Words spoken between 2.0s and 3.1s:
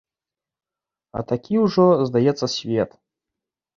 здаецца, свет.